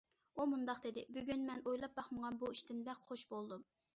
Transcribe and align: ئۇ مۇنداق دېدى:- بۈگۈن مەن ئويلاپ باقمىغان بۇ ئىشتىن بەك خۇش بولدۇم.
ئۇ 0.35 0.45
مۇنداق 0.53 0.79
دېدى:- 0.85 1.03
بۈگۈن 1.17 1.43
مەن 1.51 1.61
ئويلاپ 1.71 1.95
باقمىغان 2.01 2.39
بۇ 2.45 2.51
ئىشتىن 2.55 2.83
بەك 2.89 3.07
خۇش 3.11 3.29
بولدۇم. 3.35 3.63